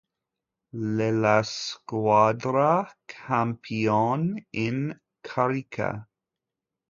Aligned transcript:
L' 0.93 0.97
è 0.99 1.11
la 1.11 1.41
squadra 1.43 2.91
campione 3.05 4.47
in 4.49 4.99
carica. 5.19 6.09